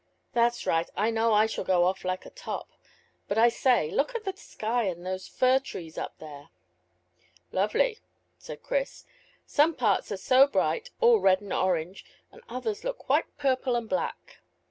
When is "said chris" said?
8.35-9.05